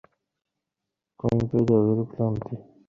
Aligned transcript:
কণ্ঠে 1.19 1.57
গভীর 1.69 1.99
ক্লান্তি। 2.11 2.55